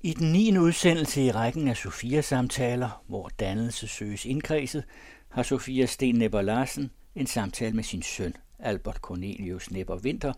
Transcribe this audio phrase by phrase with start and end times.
[0.00, 0.58] I den 9.
[0.58, 4.84] udsendelse i rækken af Sofia-samtaler, hvor dannelse søges indkredset,
[5.28, 10.32] har Sofia Sten Nepper Larsen en samtale med sin søn, Albert Cornelius Nepper Winter,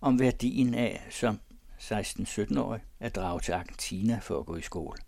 [0.00, 1.40] om værdien af, som
[1.78, 4.98] 16-17-årig, at drage til Argentina for at gå i skole.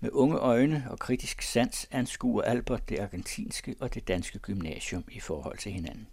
[0.00, 5.20] Med unge øjne og kritisk sans anskuer Albert det argentinske og det danske gymnasium i
[5.20, 6.06] forhold til hinanden.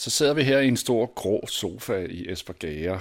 [0.00, 3.00] Så sidder vi her i en stor grå sofa i Esbergære,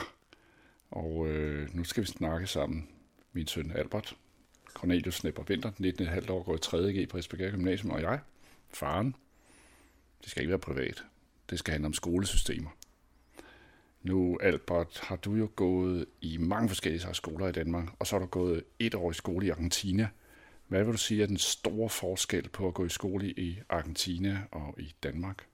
[0.91, 2.90] og øh, nu skal vi snakke sammen.
[3.34, 4.16] Min søn Albert,
[4.73, 8.20] Cornelius Snepper Vinter, 19,5 år, går i 3.G på Esbergære Gymnasium, og jeg,
[8.70, 9.16] faren.
[10.21, 11.04] Det skal ikke være privat.
[11.49, 12.70] Det skal handle om skolesystemer.
[14.04, 18.20] Nu, Albert, har du jo gået i mange forskellige skoler i Danmark, og så har
[18.20, 20.09] du gået et år i skole i Argentina.
[20.68, 24.41] Hvad vil du sige er den store forskel på at gå i skole i Argentina
[24.52, 25.48] og i Danmark?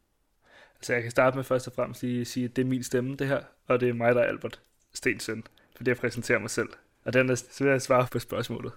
[0.81, 3.15] Så jeg kan starte med først og fremmest at sige, at det er min stemme,
[3.15, 4.61] det her, og det er mig, der er Albert
[4.93, 5.43] Stensøn,
[5.75, 6.69] fordi jeg præsenterer mig selv.
[7.05, 8.71] Og den er, så vil jeg svare på spørgsmålet.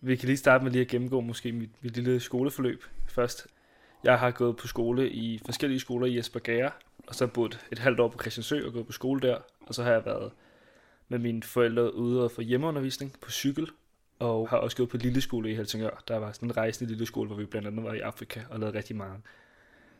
[0.00, 3.46] Vi kan lige starte med lige at gennemgå måske mit, mit lille skoleforløb først.
[4.04, 6.72] Jeg har gået på skole i forskellige skoler i Esbjerg,
[7.06, 9.38] og så boet et halvt år på Christiansø og gået på skole der.
[9.60, 10.32] Og så har jeg været
[11.08, 13.68] med mine forældre ude og få hjemmeundervisning på cykel,
[14.18, 16.02] og har også gået på lille skole i Helsingør.
[16.08, 18.60] Der var sådan en rejsende lille skole, hvor vi blandt andet var i Afrika og
[18.60, 19.22] lavede rigtig mange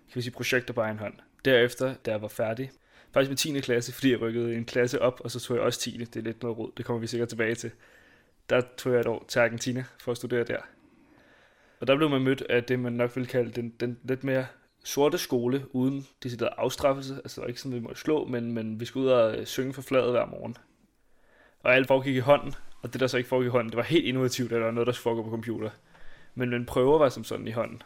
[0.08, 1.14] kan vi sige, projekter på egen hånd.
[1.44, 2.70] Derefter, da jeg var færdig,
[3.12, 3.60] faktisk med 10.
[3.60, 5.96] klasse, fordi jeg rykkede en klasse op, og så tog jeg også 10.
[5.98, 7.70] Det er lidt noget råd, det kommer vi sikkert tilbage til.
[8.50, 10.58] Der tog jeg et år til Argentina for at studere der.
[11.80, 14.46] Og der blev man mødt af det, man nok ville kalde den, den lidt mere
[14.84, 17.14] sorte skole, uden decideret afstraffelse.
[17.14, 19.82] Altså ikke sådan, vi må slå, men, men vi skulle ud og øh, synge for
[19.82, 20.56] fladet hver morgen.
[21.60, 23.82] Og alt foregik i hånden, og det der så ikke foregik i hånden, det var
[23.82, 25.70] helt innovativt, eller noget, der skulle foregå på computer.
[26.34, 27.82] Men, men prøver var som sådan i hånden.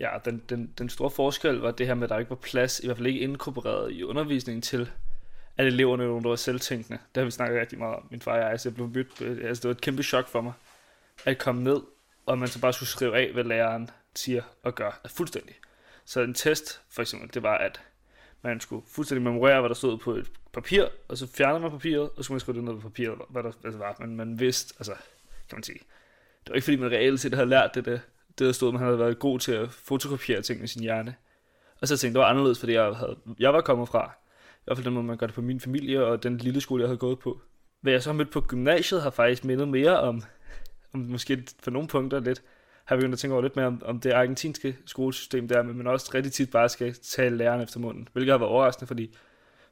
[0.00, 2.80] Ja, den, den, den store forskel var det her med, at der ikke var plads,
[2.80, 4.90] i hvert fald ikke inkorporeret i undervisningen til,
[5.56, 6.98] at eleverne var selvtænkende.
[7.14, 8.60] Det har vi snakket rigtig meget om, min far og jeg.
[8.60, 9.42] så jeg blev mødt.
[9.44, 10.52] altså, det var et kæmpe chok for mig,
[11.24, 11.80] at komme ned,
[12.26, 15.00] og man så bare skulle skrive af, hvad læreren siger og gør.
[15.04, 15.54] Altså, fuldstændig.
[16.04, 17.80] Så en test, for eksempel, det var, at
[18.42, 22.10] man skulle fuldstændig memorere, hvad der stod på et papir, og så fjernede man papiret,
[22.10, 23.96] og så skulle man skrive det ned på papiret, hvad der altså var.
[24.00, 24.92] Men man vidste, altså,
[25.48, 25.78] kan man sige,
[26.44, 28.00] det var ikke fordi, man reelt set havde lært det, det
[28.38, 31.14] det der stod, at han havde været god til at fotokopiere ting i sin hjerne.
[31.80, 34.12] Og så tænkte jeg, det var anderledes, fordi jeg, havde, jeg var kommet fra.
[34.56, 36.82] I hvert fald den måde, man gør det på min familie og den lille skole,
[36.82, 37.40] jeg havde gået på.
[37.80, 40.22] Hvad jeg så har mødt på gymnasiet, har faktisk mindet mere om,
[40.94, 42.42] om måske for nogle punkter lidt,
[42.84, 45.86] har begyndt at tænke over lidt mere om, om det argentinske skolesystem der, men man
[45.86, 49.16] også rigtig tit bare skal tale læreren efter munden, hvilket har været overraskende, fordi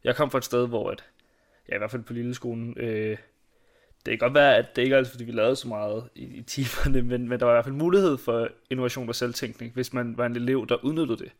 [0.05, 1.05] jeg kom fra et sted, hvor at,
[1.69, 3.19] ja, i hvert fald på lille skolen, øh,
[4.07, 6.25] det kan godt være, at det ikke er altid, fordi vi lavede så meget i,
[6.25, 9.93] i timerne, men, men der var i hvert fald mulighed for innovation og selvtænkning, hvis
[9.93, 11.33] man var en elev, der udnyttede det,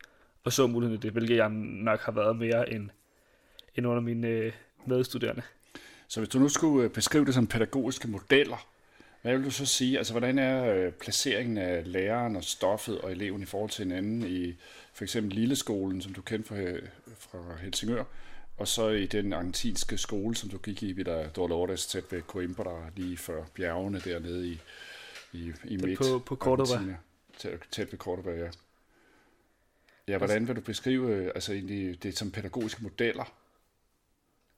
[0.43, 2.89] og så muligheden i det, hvilket jeg nok har været mere end,
[3.75, 4.51] end under mine øh,
[4.85, 5.41] medstuderende.
[6.07, 8.67] Så hvis du nu skulle øh, beskrive det som pædagogiske modeller,
[9.21, 9.97] hvad vil du så sige?
[9.97, 14.27] Altså, hvordan er øh, placeringen af læreren og stoffet og eleven i forhold til hinanden
[14.27, 14.53] i
[14.93, 16.81] for eksempel Lilleskolen, som du kender fra, øh,
[17.19, 18.03] fra Helsingør,
[18.57, 22.21] og så i den argentinske skole, som du gik i, ved der Dolores tæt ved
[22.21, 24.61] Coimbra, lige før bjergene dernede i,
[25.33, 25.99] i, i midt.
[25.99, 26.95] På, på Cordoba.
[27.37, 28.49] Tæt, tæt ved Cordoba, ja.
[30.07, 33.33] Ja, hvordan vil du beskrive altså egentlig det som pædagogiske modeller?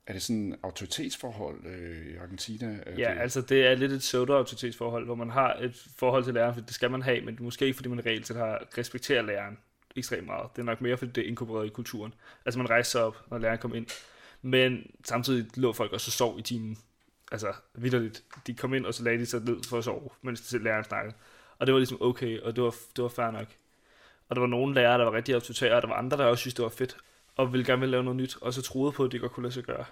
[0.08, 2.78] Er det sådan et autoritetsforhold øh, i Argentina?
[2.86, 3.22] Er ja, det...
[3.22, 6.74] altså det er lidt et pseudo-autoritetsforhold, hvor man har et forhold til læreren, for det
[6.74, 9.58] skal man have, men måske ikke fordi man reelt set har respekteret læreren
[9.96, 10.50] ekstremt meget.
[10.56, 12.14] Det er nok mere, fordi det er inkorporeret i kulturen.
[12.46, 13.88] Altså man rejser sig op, når læreren kom ind.
[14.42, 16.78] Men samtidig lå folk også og sov i timen.
[17.32, 18.24] Altså vidderligt.
[18.48, 20.84] De kom ind, og så lagde de sig ned for at sove, mens de læreren
[20.84, 21.16] snakkede.
[21.60, 23.48] Og det var ligesom okay, og det var, det var fair nok.
[24.30, 26.42] Og der var nogle lærere, der var rigtig autoritære, og der var andre, der også
[26.42, 26.98] synes, det var fedt,
[27.36, 29.44] og ville gerne ville lave noget nyt, og så troede på, at det godt kunne
[29.44, 29.86] lade sig gøre.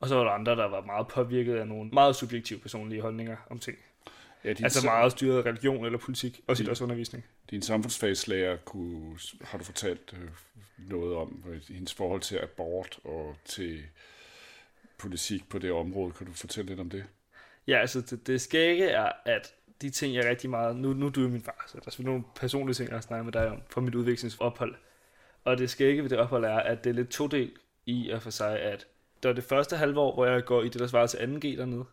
[0.00, 3.36] Og så var der andre, der var meget påvirket af nogle meget subjektive personlige holdninger
[3.50, 3.78] om ting.
[4.44, 7.24] Ja, din altså meget styret af religion eller politik, og din, også undervisning.
[7.50, 10.28] Din samfundsfagslærer kunne, har du fortalt øh,
[10.78, 13.82] noget om hendes forhold til abort og til
[14.98, 16.12] politik på det område.
[16.12, 17.04] Kan du fortælle lidt om det?
[17.66, 20.76] Ja, altså det, det skægge er, at de ting, jeg rigtig meget...
[20.76, 22.96] Nu, nu er du jo min far, så der er selvfølgelig nogle personlige ting, jeg
[22.96, 24.74] har snakket med dig om fra mit udviklingsophold.
[25.44, 27.52] Og det skægge ved det ophold er, at det er lidt to del
[27.86, 28.86] i at for sig, at
[29.22, 31.58] der er det første halve år, hvor jeg går i det, der svarer til 2G
[31.58, 31.84] dernede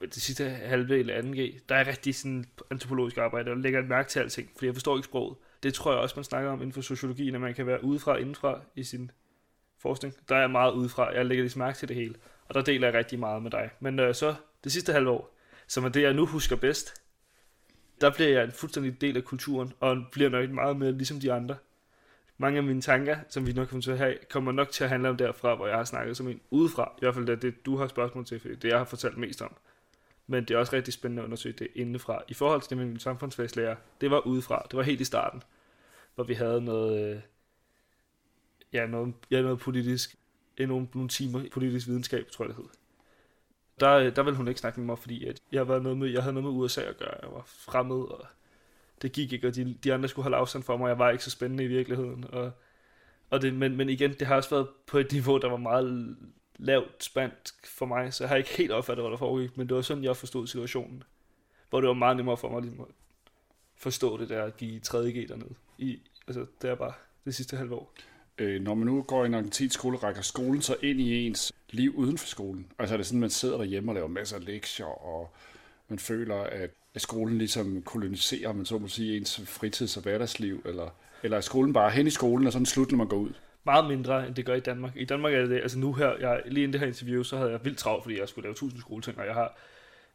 [0.00, 4.08] det sidste halve eller 2G, der er rigtig sådan antropologisk arbejde, og lægger et mærke
[4.08, 5.36] til alting, fordi jeg forstår ikke sproget.
[5.62, 8.12] Det tror jeg også, man snakker om inden for sociologien, at man kan være udefra
[8.12, 9.10] og indenfra i sin
[9.78, 10.14] forskning.
[10.28, 12.14] Der er meget udefra, jeg lægger ligesom mærke til det hele,
[12.48, 13.70] og der deler jeg rigtig meget med dig.
[13.80, 15.36] Men øh, så det sidste halve år,
[15.66, 16.94] som er det, jeg nu husker bedst,
[18.00, 21.32] der bliver jeg en fuldstændig del af kulturen, og bliver nok meget mere ligesom de
[21.32, 21.56] andre.
[22.38, 24.90] mange af mine tanker, som vi nok kommer til at have, kommer nok til at
[24.90, 26.92] handle om derfra, hvor jeg har snakket som en udefra.
[26.98, 29.16] I hvert fald det er det, du har spørgsmål til, fordi det jeg har fortalt
[29.16, 29.56] mest om.
[30.26, 32.22] Men det er også rigtig spændende at undersøge det indefra.
[32.28, 34.66] I forhold til det med min samfundsfagslærer, det var udefra.
[34.70, 35.42] Det var helt i starten,
[36.14, 37.20] hvor vi havde noget, øh,
[38.72, 40.16] ja, noget, ja, noget politisk,
[40.58, 42.68] øh, nogle, nogle timer politisk videnskab, tror jeg det hed.
[43.80, 46.08] Der, øh, der ville hun ikke snakke med mig, fordi at jeg, var noget med,
[46.08, 47.14] jeg havde noget med USA at gøre.
[47.22, 48.26] Jeg var fremmed, og
[49.02, 50.88] det gik ikke, og de, de andre skulle holde afstand for mig.
[50.88, 52.24] Jeg var ikke så spændende i virkeligheden.
[52.32, 52.52] Og,
[53.30, 56.16] og det, men, men igen, det har også været på et niveau, der var meget
[56.58, 59.76] lavt spændt for mig, så jeg har ikke helt opfattet, hvad der foregik, men det
[59.76, 61.02] var sådan, jeg forstod situationen.
[61.70, 62.86] Hvor det var meget nemmere for mig ligesom at
[63.76, 65.54] forstå det der at give 3G dernede.
[65.78, 66.92] I, altså, det er bare
[67.24, 67.94] det sidste halve år.
[68.38, 71.52] Øh, når man nu går i en argentinsk skole, rækker skolen så ind i ens
[71.70, 72.66] liv uden for skolen?
[72.78, 75.34] Altså er det sådan, at man sidder derhjemme og laver masser af lektier, og
[75.88, 80.62] man føler, at, at skolen ligesom koloniserer, man så må sige, ens fritids- og hverdagsliv,
[80.64, 80.90] eller,
[81.22, 83.32] eller er skolen bare hen i skolen, og sådan slut, når man går ud?
[83.64, 84.92] Meget mindre, end det gør i Danmark.
[84.96, 87.50] I Danmark er det altså nu her, jeg, lige inden det her interview, så havde
[87.50, 89.56] jeg vildt travlt, fordi jeg skulle lave tusind skoleting, og jeg har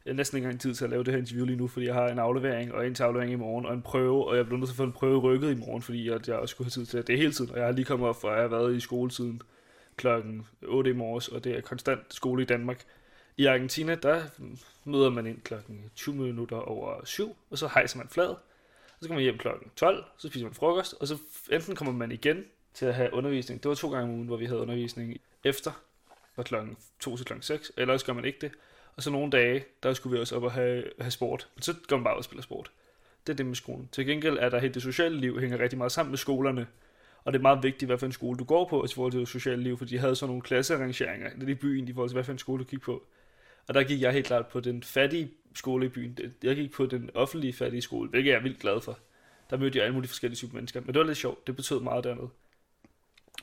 [0.06, 1.94] jeg næsten ikke engang tid til at lave det her interview lige nu, fordi jeg
[1.94, 4.58] har en aflevering og en til aflevering i morgen og en prøve, og jeg blev
[4.58, 6.70] nødt til at få en prøve rykket i morgen, fordi at jeg også skulle have
[6.70, 7.06] tid til det.
[7.06, 8.80] Det er hele tiden, og jeg har lige kommet op, og jeg har været i
[8.80, 9.42] skoletiden
[9.96, 12.84] klokken 8 i morges, og det er konstant skole i Danmark.
[13.36, 14.22] I Argentina, der
[14.84, 18.38] møder man ind klokken 20 minutter over 7, og så hejser man flad, og
[19.00, 21.18] så kommer man hjem klokken 12, så spiser man frokost, og så
[21.52, 22.44] enten kommer man igen
[22.74, 23.62] til at have undervisning.
[23.62, 25.70] Det var to gange om ugen, hvor vi havde undervisning efter
[26.34, 28.52] fra klokken 2 til klokken 6, ellers gør man ikke det.
[28.96, 31.48] Og så nogle dage, der skulle vi også op og have, have sport.
[31.54, 32.70] Men så går man bare ud og spiller sport.
[33.26, 33.88] Det er det med skolen.
[33.92, 36.66] Til gengæld er der helt det sociale liv hænger rigtig meget sammen med skolerne.
[37.24, 39.20] Og det er meget vigtigt, hvad for en skole du går på i forhold til
[39.20, 42.24] det sociale liv, for de havde sådan nogle klassearrangeringer i byen i forhold til, hvad
[42.24, 43.02] for en skole du gik på.
[43.68, 46.18] Og der gik jeg helt klart på den fattige skole i byen.
[46.42, 48.98] Jeg gik på den offentlige fattige skole, hvilket jeg er vildt glad for.
[49.50, 50.80] Der mødte jeg alle mulige forskellige typer mennesker.
[50.80, 51.46] Men det var lidt sjovt.
[51.46, 52.28] Det betød meget dernede.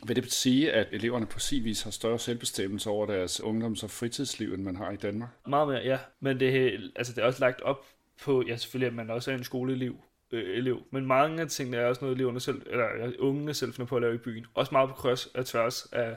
[0.05, 3.89] Vil det sige, at eleverne på sin vis har større selvbestemmelse over deres ungdoms- og
[3.89, 5.29] fritidsliv, end man har i Danmark?
[5.47, 5.99] Meget mere, ja.
[6.19, 7.85] Men det, altså, det er også lagt op
[8.21, 9.95] på, ja selvfølgelig, at man også er en skoleelev,
[10.31, 10.83] øh, elev.
[10.91, 14.01] Men mange af tingene er også noget, eleverne selv, eller ungene selv finder på at
[14.01, 14.45] lave i byen.
[14.53, 16.15] Også meget på kryds og tværs af,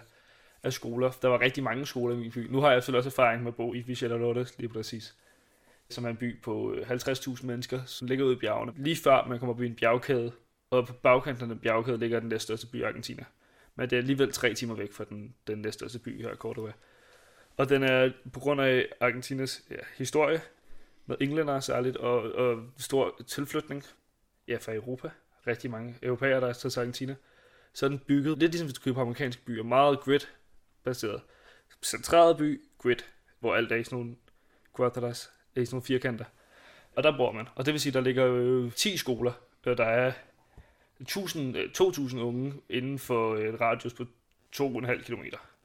[0.62, 1.10] af skoler.
[1.22, 2.50] Der var rigtig mange skoler i min by.
[2.50, 5.14] Nu har jeg selvfølgelig også erfaring med at bo i Vizela Lotte, lige præcis.
[5.90, 8.72] Som er en by på øh, 50.000 mennesker, som ligger ude i bjergene.
[8.76, 10.32] Lige før man kommer på en bjergkæde,
[10.70, 13.24] og på bagkanten af den bjergkæde ligger den næststørste by i Argentina.
[13.80, 16.72] Men det er alligevel tre timer væk fra den, den næststørste by her, Cordoba.
[17.56, 20.40] Og den er på grund af Argentinas ja, historie,
[21.06, 23.84] med englænder særligt, og, og stor tilflytning
[24.48, 25.10] ja, fra Europa.
[25.46, 27.14] Rigtig mange europæere, der er til Argentina.
[27.72, 31.22] Så er den bygget, lidt ligesom hvis du køber på amerikanske byer, meget grid-baseret.
[31.82, 32.96] Centreret by, grid,
[33.38, 34.16] hvor alt er i sådan nogle
[34.76, 36.24] quadras, er i sådan nogle firkanter.
[36.96, 37.48] Og der bor man.
[37.54, 39.32] Og det vil sige, der ligger øh, jo 10 skoler,
[39.66, 40.12] øh, der er
[41.00, 44.04] 1000, 2.000 øh, unge inden for øh, et radius på
[44.56, 45.22] 2,5 km.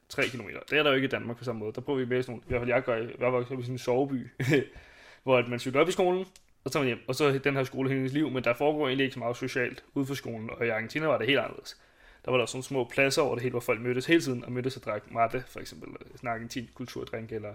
[0.08, 0.48] 3 km.
[0.70, 1.72] Det er der jo ikke i Danmark på samme måde.
[1.72, 3.72] Der prøver vi mere sådan nogle, i hvert fald jeg gør, jeg var i sådan
[3.72, 4.30] en soveby,
[5.22, 6.20] hvor man cykler op i skolen,
[6.64, 7.04] og så tager man hjem.
[7.08, 9.84] Og så den her skole hendes liv, men der foregår egentlig ikke så meget socialt
[9.94, 11.76] ude for skolen, og i Argentina var det helt anderledes.
[12.24, 14.52] Der var der sådan små pladser over det hele, hvor folk mødtes hele tiden, og
[14.52, 15.88] mødtes og drak mate, for eksempel
[16.22, 17.54] en argentin kulturdrink, eller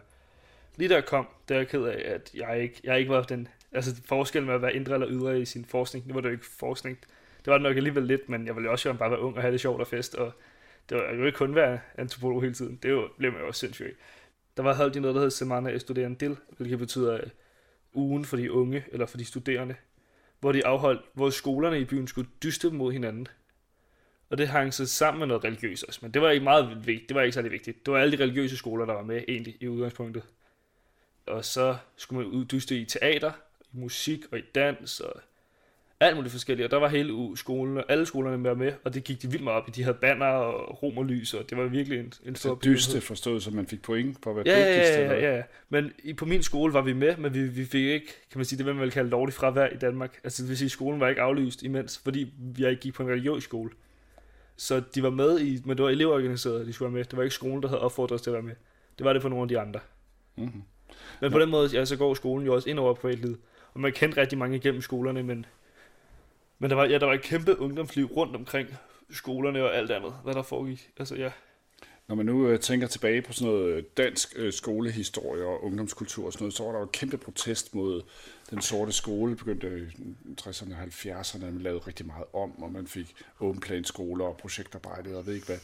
[0.76, 3.48] lige der kom, der er jeg ked af, at jeg ikke, jeg ikke var den,
[3.72, 6.34] altså forskellen med at være indre eller ydre i sin forskning, det var det jo
[6.34, 6.98] ikke forskning,
[7.46, 9.36] det var det nok alligevel lidt, men jeg ville jo også gerne bare være ung
[9.36, 10.34] og have det sjovt og fest, og
[10.90, 12.80] det var jo ikke kun være antropolog hele tiden.
[12.84, 13.98] Det blev man jo også sindssygt
[14.58, 17.30] Der var holdt de noget, der hed Semana Estudiantil, hvilket betyder øh,
[17.94, 19.76] ugen for de unge, eller for de studerende,
[20.40, 23.28] hvor de afholdt, hvor skolerne i byen skulle dyste mod hinanden.
[24.30, 27.10] Og det hang så sammen med noget religiøst også, men det var ikke meget vigtigt,
[27.10, 27.86] det var ikke særlig vigtigt.
[27.86, 30.24] Det var alle de religiøse skoler, der var med egentlig i udgangspunktet.
[31.26, 33.32] Og så skulle man uddyste i teater,
[33.74, 35.22] i musik og i dans og
[36.02, 39.04] alt muligt forskelligt, og der var hele skolen, og alle skolerne med med, og det
[39.04, 39.72] gik de vildt meget op i.
[39.72, 42.56] De havde banner og romerlys, og det var virkelig en, en stor...
[42.56, 45.00] Det dyste forstået, så man fik point for at være ja, dygtigst?
[45.00, 47.86] Ja, ja, ja, Men i, på min skole var vi med, men vi, vi fik
[47.86, 50.20] ikke, kan man sige, det vil man vel kalde lovligt fravær i Danmark.
[50.24, 53.10] Altså det vil sige, skolen var ikke aflyst imens, fordi vi ikke gik på en
[53.10, 53.70] religiøs skole.
[54.56, 57.06] Så de var med i, men det var elevorganiseret, de skulle være med.
[57.06, 58.56] Det var ikke skolen, der havde opfordret os til at være med.
[58.98, 59.80] Det var det for nogle af de andre.
[60.36, 60.64] Mm-hmm.
[61.22, 61.44] Men på ja.
[61.44, 63.38] den måde, ja, så går skolen jo også ind over privatlivet.
[63.74, 65.46] Og man kendte rigtig mange igennem skolerne, men
[66.62, 68.68] men der var, ja, der var et kæmpe ungdomsliv rundt omkring
[69.12, 70.90] skolerne og alt andet, hvad der foregik.
[70.98, 71.32] Altså, ja.
[72.08, 76.26] Når man nu øh, tænker tilbage på sådan noget øh, dansk øh, skolehistorie og ungdomskultur
[76.26, 78.02] og sådan noget, så var der jo kæmpe protest mod
[78.50, 79.36] den sorte skole.
[79.36, 84.38] Begyndte i 60'erne og 70'erne, man lavede rigtig meget om, og man fik åbenplanskoler og
[84.38, 85.60] projektarbejde og ved ikke hvad.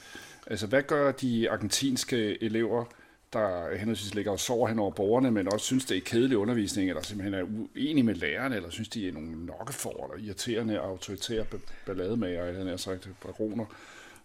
[0.47, 2.85] Altså, hvad gør de argentinske elever
[3.33, 6.89] der henholdsvis ligger og sover hen over borgerne, men også synes, det er kedelig undervisning,
[6.89, 11.45] eller simpelthen er uenige med lærerne, eller synes, de er nogle nokkefor, eller irriterende, autoritære
[11.85, 13.65] ballademager, eller han har sagt, baroner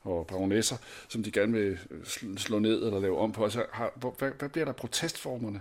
[0.02, 0.76] og baronesser,
[1.09, 2.04] som de gerne vil øh,
[2.37, 3.44] slå ned eller lave om på.
[3.44, 5.61] Altså, har, hvad, hvad bliver der protestformerne?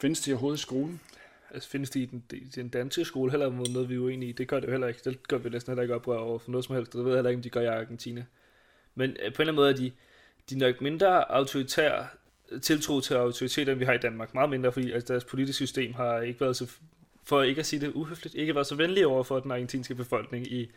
[0.00, 1.00] Findes de overhovedet i skolen?
[1.50, 4.28] Altså, findes de i den, i den danske skole heller mod noget, vi er uenige
[4.28, 4.32] i?
[4.32, 5.00] Det gør det jo heller ikke.
[5.04, 6.92] Det gør vi næsten heller ikke oprør over for noget som helst.
[6.92, 8.24] Det ved jeg heller ikke, om de gør i Argentina.
[8.94, 9.92] Men øh, på en eller anden måde er de,
[10.50, 12.06] de er nok mindre autoritære
[12.62, 14.34] tiltro til autoriteterne, vi har i Danmark.
[14.34, 16.70] Meget mindre, fordi altså, deres politiske system har ikke været så,
[17.24, 20.46] for ikke at sige det uhøfligt, ikke været så venlige over for den argentinske befolkning
[20.46, 20.70] i,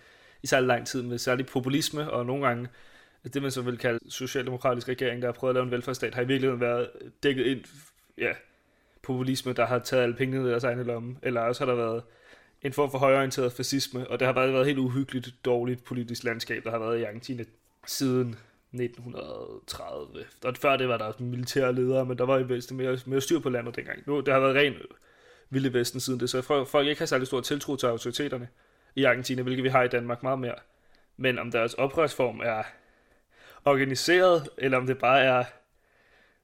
[0.44, 2.68] i særlig lang tid, med særlig populisme, og nogle gange
[3.34, 6.22] det, man så vil kalde socialdemokratisk regering, der har prøvet at lave en velfærdsstat, har
[6.22, 6.90] i virkeligheden været
[7.24, 7.64] dækket ind,
[8.18, 8.32] ja,
[9.02, 12.04] populisme, der har taget alle pengene i deres egne lomme, eller også har der været
[12.62, 16.64] en form for højorienteret fascisme, og det har bare været helt uhyggeligt dårligt politisk landskab,
[16.64, 17.44] der har været i Argentina
[17.86, 18.36] siden
[18.74, 20.26] 1930.
[20.46, 23.40] Og før det var der militære ledere, men der var i Vesten mere, mere styr
[23.40, 24.04] på landet dengang.
[24.06, 24.82] Nu, det har været ren øh,
[25.50, 28.48] Vilde Vesten siden det, så folk ikke har særlig stor tiltro til autoriteterne
[28.96, 30.56] i Argentina, hvilket vi har i Danmark meget mere.
[31.18, 32.64] Men om deres oprørsform er
[33.66, 35.44] organiseret, eller om det bare er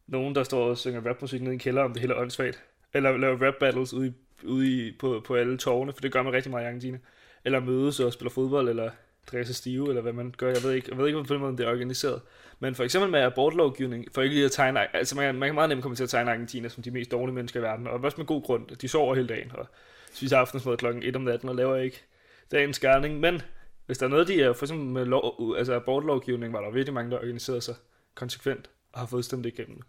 [0.07, 2.63] nogen, der står og synger rapmusik nede i en kælder, om det hele er åndssvagt.
[2.93, 4.13] Eller laver rap battles ude, i,
[4.45, 6.97] ude i, på, på alle tårne, for det gør man rigtig meget i Argentina.
[7.45, 8.91] Eller mødes og spiller fodbold, eller
[9.31, 10.47] drikker stive, eller hvad man gør.
[10.47, 12.21] Jeg ved ikke, jeg ved ikke på måde det er organiseret.
[12.59, 15.69] Men for eksempel med abortlovgivning, for ikke lige at tegne, altså man, man kan meget
[15.69, 18.17] nemt komme til at tegne Argentina som de mest dårlige mennesker i verden, og også
[18.17, 18.67] med god grund.
[18.67, 19.67] De sover hele dagen, og
[20.13, 22.03] spiser aftensmad klokken 1 om natten, og laver ikke
[22.51, 23.19] dagens gerning.
[23.19, 23.41] Men
[23.85, 26.93] hvis der er noget, de er, for eksempel med lov, altså abortlovgivning, var der virkelig
[26.93, 27.75] mange, der organiserede sig
[28.15, 29.81] konsekvent, og har fået stemt igennem,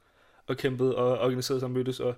[0.47, 2.15] og kæmpet, og organiseret sig og mødtes, og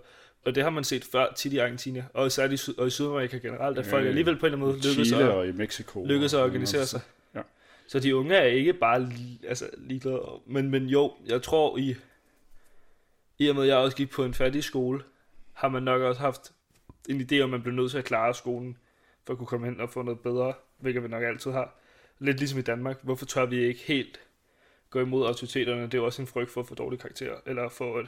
[0.46, 3.38] og det har man set før tit i Argentina, og særligt i, og i Sydamerika
[3.38, 6.34] generelt, at folk alligevel på en eller anden måde lykkes at, og i Mexico, lykkes
[6.34, 7.00] at organisere sig.
[7.34, 7.40] Ja.
[7.88, 9.12] Så de unge er ikke bare
[9.48, 10.20] altså, ligeglade.
[10.46, 11.94] Men, men jo, jeg tror i,
[13.38, 15.02] i og med at jeg også gik på en fattig skole,
[15.52, 16.52] har man nok også haft
[17.08, 18.76] en idé om, at man bliver nødt til at klare skolen,
[19.24, 21.78] for at kunne komme hen og få noget bedre, hvilket vi nok altid har.
[22.18, 24.20] Lidt ligesom i Danmark, hvorfor tør vi ikke helt
[24.90, 25.82] gå imod autoriteterne?
[25.82, 28.06] Det er også en frygt for at få dårlige karakterer, eller for at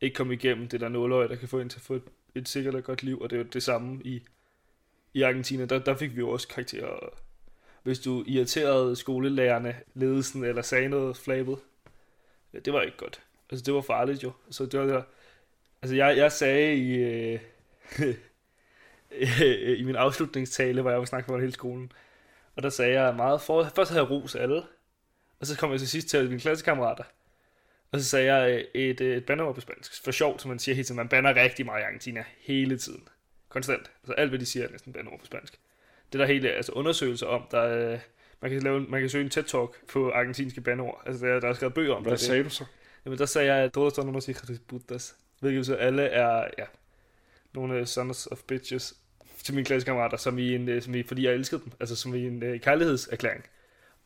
[0.00, 2.02] ikke komme igennem det der nåløje, der kan få en til at få et,
[2.34, 4.22] et sikkert og godt liv, og det er jo det samme i,
[5.14, 5.64] i Argentina.
[5.64, 7.08] Der, der fik vi jo også karakterer.
[7.82, 11.58] Hvis du irriterede skolelærerne, ledelsen eller sagde noget flabet,
[12.52, 13.22] ja, det var ikke godt.
[13.50, 14.32] Altså, det var farligt jo.
[14.50, 15.02] Så det var der,
[15.82, 17.40] altså, jeg, jeg sagde i, øh,
[19.80, 21.92] i min afslutningstale, hvor jeg var snakket for hele skolen,
[22.56, 24.62] og der sagde jeg meget for, først havde jeg ros alle,
[25.40, 27.04] og så kom jeg til sidst til mine klassekammerater,
[27.92, 30.04] og så sagde jeg øh, et, øh, et bandeord på spansk.
[30.04, 30.96] For sjovt, som man siger hele tiden.
[30.96, 33.08] Man banner rigtig meget i Argentina hele tiden.
[33.48, 33.90] Konstant.
[34.02, 35.58] Altså alt, hvad de siger, er næsten bandeord på spansk.
[36.12, 37.98] Det der hele altså undersøgelser om, der, øh,
[38.40, 41.02] man, kan lave, man kan søge en TED-talk på argentinske bandeord.
[41.06, 42.20] Altså der, der er skrevet bøger om Hvad det.
[42.20, 42.64] sagde du så?
[43.04, 45.16] Jamen der sagde jeg, todos son unos hijos de putas.
[45.40, 46.64] Hvilket så alle er, ja,
[47.54, 48.96] nogle sons of bitches
[49.42, 52.26] til mine klassekammerater, som i en, som i, fordi jeg elskede dem, altså som i
[52.26, 53.44] en uh, kærlighedserklæring.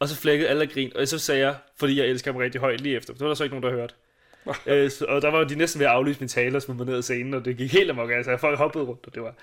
[0.04, 2.80] Og så flækkede alle grin, og så sagde jeg, fordi jeg elsker ham rigtig højt
[2.80, 3.12] lige efter.
[3.12, 3.94] Det var der så ikke nogen, der hørte.
[4.66, 6.86] øh, så, og der var de næsten ved at aflyse min tale og smide mig
[6.86, 8.10] ned af scenen, og det gik helt amok.
[8.10, 9.34] Altså, folk hoppede rundt, og det var...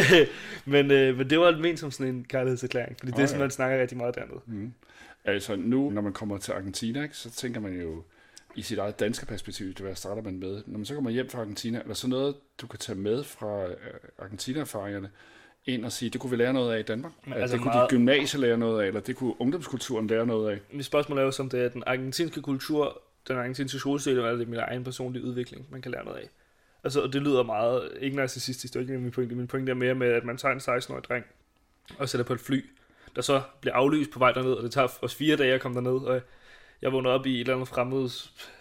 [0.72, 3.40] men, øh, men det var ment som sådan en kærlighedserklæring, fordi oh, det er sådan,
[3.40, 3.44] ja.
[3.44, 4.40] man snakker rigtig meget dernede.
[4.46, 4.72] Mm.
[5.24, 8.02] Altså nu, når man kommer til Argentina, ikke, så tænker man jo
[8.54, 10.62] i sit eget danske perspektiv, det hvad starter man med.
[10.66, 13.24] Når man så kommer hjem fra Argentina, er der så noget, du kan tage med
[13.24, 13.76] fra øh,
[14.18, 15.10] Argentina-erfaringerne,
[15.64, 17.12] ind og sige, det kunne vi lære noget af i Danmark?
[17.34, 17.90] Altså, det kunne meget...
[17.90, 20.58] de gymnasier lære noget af, eller det kunne ungdomskulturen lære noget af?
[20.72, 24.36] Mit spørgsmål er jo, som det er den argentinske kultur, den argentinske skolestil, eller er
[24.36, 26.28] det min egen personlige udvikling, man kan lære noget af?
[26.84, 29.34] Altså, det lyder meget, ikke narcissistisk, det er ikke min pointe.
[29.34, 31.24] Min pointe er mere med, at man tager en 16-årig dreng
[31.98, 32.64] og sætter på et fly,
[33.16, 35.74] der så bliver aflyst på vej derned, og det tager os fire dage at komme
[35.74, 36.20] derned, og
[36.82, 38.08] jeg vågner op i et eller andet fremmed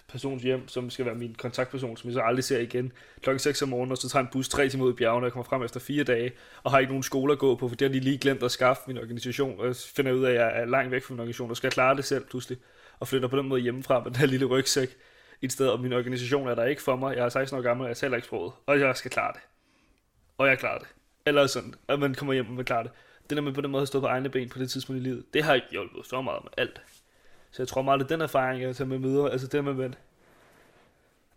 [0.10, 3.62] persons hjem, som skal være min kontaktperson, som jeg så aldrig ser igen, klokken 6
[3.62, 5.44] om morgenen, og så tager en bus tre timer ud i bjergene, og jeg kommer
[5.44, 6.32] frem efter fire dage,
[6.64, 8.52] og har ikke nogen skole at gå på, for det har de lige glemt at
[8.52, 11.50] skaffe min organisation, og finder ud af, at jeg er langt væk fra min organisation,
[11.50, 12.58] og skal klare det selv pludselig,
[13.00, 14.90] og flytter på den måde hjemmefra med den her lille rygsæk
[15.42, 17.84] et sted, og min organisation er der ikke for mig, jeg er 16 år gammel,
[17.84, 19.42] og jeg taler ikke sproget, og jeg skal klare det.
[20.38, 20.88] Og jeg klarer det.
[21.26, 22.92] Eller sådan, at man kommer hjem og man klarer det.
[23.30, 25.04] Det der med på den måde at stå på egne ben på det tidspunkt i
[25.04, 26.82] livet, det har ikke hjulpet så meget med alt.
[27.52, 29.92] Så jeg tror meget, at den erfaring, jeg tager med videre, altså det med,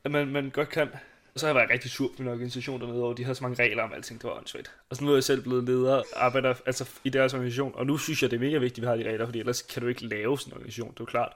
[0.04, 0.88] at man, man godt kan.
[1.34, 3.44] Og så har jeg været rigtig sur på min organisation dernede, og de havde så
[3.44, 4.72] mange regler om alting, det var åndssvagt.
[4.90, 7.98] Og så nu er jeg selv blevet leder, arbejder altså, i deres organisation, og nu
[7.98, 9.88] synes jeg, det er mega vigtigt, at vi har de regler, fordi ellers kan du
[9.88, 11.32] ikke lave sådan en organisation, det er jo klart.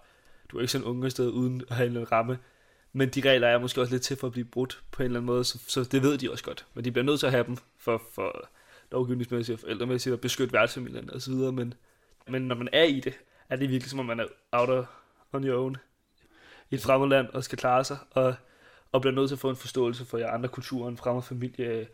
[0.49, 2.39] Du er ikke sådan en unge sted uden at have en ramme.
[2.93, 5.19] Men de regler er måske også lidt til for at blive brudt på en eller
[5.21, 6.67] anden måde, så, så det ved de også godt.
[6.75, 8.49] Men de bliver nødt til at have dem for, for
[8.93, 11.53] lovgivningsmæssigt og forældremæssigt og beskytte værtsfamilien og så videre.
[11.53, 11.75] Men,
[12.29, 13.15] men når man er i det,
[13.49, 14.87] er det virkelig som om man er out
[15.33, 15.77] on your own
[16.71, 17.99] i et fremmed land og skal klare sig.
[18.11, 18.35] Og
[18.93, 21.87] og bliver nødt til at få en forståelse for jer andre kulturer, en fremmed familie,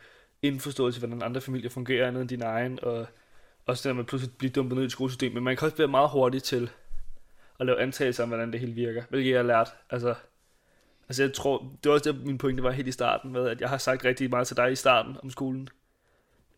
[0.43, 3.07] en forståelse for, hvordan andre familier fungerer andet end din egen, og
[3.67, 5.33] også der med pludselig blive dumpet ned i et skolesystem.
[5.33, 6.71] Men man kan også være meget hurtig til
[7.61, 9.75] at lave antagelser om, hvordan det hele virker, hvilket jeg har lært.
[9.91, 10.15] Altså,
[11.09, 13.61] altså jeg tror, det var også det, min pointe var helt i starten med, at
[13.61, 15.69] jeg har sagt rigtig meget til dig i starten om skolen,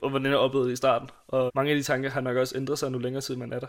[0.00, 1.10] og hvordan jeg oplevede det i starten.
[1.28, 3.60] Og mange af de tanker har nok også ændret sig nu længere tid, man er
[3.60, 3.66] der.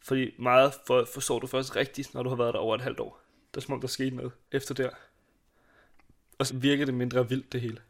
[0.00, 3.00] Fordi meget for, forstår du først rigtigt, når du har været der over et halvt
[3.00, 3.20] år.
[3.50, 4.90] Det er som om, der skete noget efter der.
[6.38, 7.80] Og så virker det mindre vildt, det hele.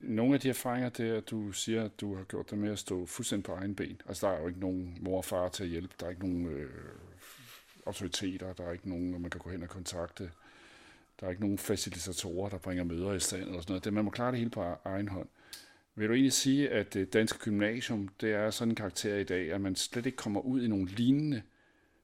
[0.00, 2.72] Nogle af de erfaringer, det er, at du siger, at du har gjort det med
[2.72, 4.00] at stå fuldstændig på egen ben.
[4.08, 5.94] Altså, der er jo ikke nogen mor og far til at hjælpe.
[6.00, 6.70] Der er ikke nogen øh,
[7.86, 8.52] autoriteter.
[8.52, 10.30] Der er ikke nogen, man kan gå hen og kontakte.
[11.20, 13.84] Der er ikke nogen facilitatorer, der bringer møder i stand eller sådan noget.
[13.84, 15.28] Det, man må klare det hele på e- egen hånd.
[16.00, 19.52] Vil du egentlig sige, at det danske gymnasium, det er sådan en karakter i dag,
[19.52, 21.42] at man slet ikke kommer ud i nogle lignende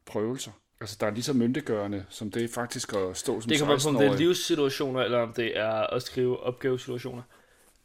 [0.07, 0.51] prøvelser?
[0.81, 3.79] Altså, der er lige så myndiggørende, som det er faktisk at stå som Det kommer
[3.83, 7.23] på, om det er livssituationer, eller om det er at skrive opgavesituationer.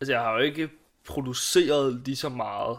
[0.01, 0.69] Altså, jeg har jo ikke
[1.05, 2.77] produceret lige så meget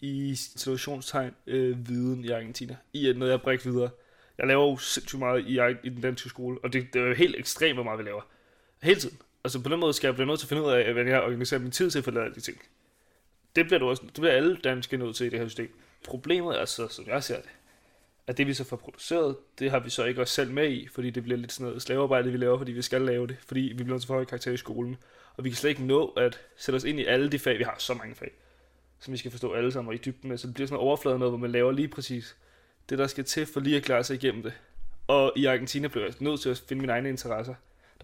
[0.00, 3.90] i situationstegn øh, viden i Argentina, i noget, jeg brækker videre.
[4.38, 7.14] Jeg laver jo sindssygt meget i, i den danske skole, og det, det er jo
[7.14, 8.22] helt ekstremt, hvor meget vi laver.
[8.82, 9.18] Hele tiden.
[9.44, 11.22] Altså på den måde skal jeg blive nødt til at finde ud af, hvordan jeg
[11.22, 12.58] organiserer min tid til at få de ting.
[13.56, 15.80] Det bliver, du også, det bliver alle danske nødt til i det her system.
[16.04, 17.50] Problemet er så, som jeg ser det,
[18.26, 20.88] at det vi så får produceret, det har vi så ikke os selv med i,
[20.88, 23.60] fordi det bliver lidt sådan noget slavearbejde, vi laver, fordi vi skal lave det, fordi
[23.60, 24.96] vi bliver nødt til at få karakter i skolen.
[25.36, 27.64] Og vi kan slet ikke nå at sætte os ind i alle de fag, vi
[27.64, 28.30] har så mange fag,
[29.00, 30.38] som vi skal forstå alle sammen og i dybden med.
[30.38, 32.36] Så det bliver sådan en overflade noget, hvor man laver lige præcis
[32.88, 34.52] det, der skal til for lige at klare sig igennem det.
[35.06, 37.54] Og i Argentina blev jeg nødt til at finde mine egne interesser.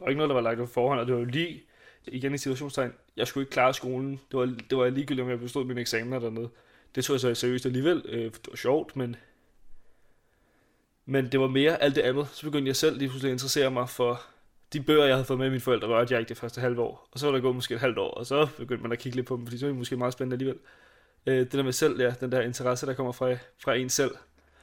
[0.00, 1.62] Der var ikke noget, der var lagt på forhånd, og det var jo lige,
[2.07, 4.21] igen i situationstegn, jeg skulle ikke klare skolen.
[4.30, 6.49] Det var, det var ligegyldigt, om jeg bestod mine eksamener dernede.
[6.95, 8.02] Det tog jeg så seriøst alligevel.
[8.09, 9.16] Øh, det var sjovt, men
[11.07, 12.28] men det var mere alt det andet.
[12.33, 14.23] Så begyndte jeg selv lige pludselig at interessere mig for
[14.73, 17.09] de bøger, jeg havde fået med mine forældre, rørte jeg ikke det første halve år.
[17.12, 19.16] Og så var der gået måske et halvt år, og så begyndte man at kigge
[19.16, 20.59] lidt på dem, fordi så var det måske meget spændende alligevel.
[21.26, 24.11] Øh, det der med selv, ja, den der interesse, der kommer fra, fra en selv.